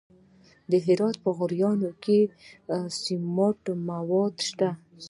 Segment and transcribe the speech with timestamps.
[0.71, 2.31] د هرات په غوریان کې د
[3.01, 4.69] سمنټو مواد شته.